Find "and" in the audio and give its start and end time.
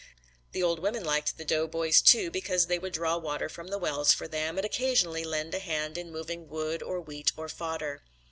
4.57-4.65